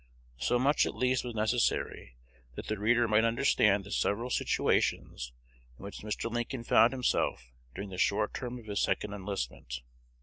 [0.39, 2.15] So much at least was necessary,
[2.55, 5.31] that the reader might understand the several situations
[5.77, 6.27] in which Mr.
[6.31, 9.83] Lincoln found himself during the short term of his second enlistment.